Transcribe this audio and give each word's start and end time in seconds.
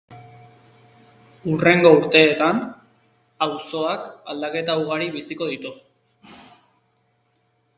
Hurrengo 1.49 1.91
urteetan 1.97 2.61
auzoak 3.47 4.09
aldaketa 4.35 4.79
ugari 4.85 5.11
biziko 5.19 5.51
ditu. 5.53 5.75